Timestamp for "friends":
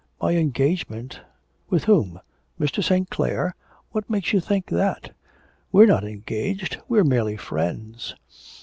7.37-8.15